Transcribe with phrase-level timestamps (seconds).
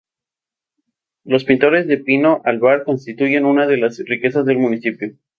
[1.23, 5.15] Los pinares de pino albar constituyen una de las riquezas del municipio.